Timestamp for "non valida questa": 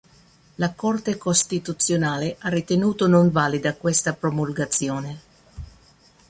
3.05-4.13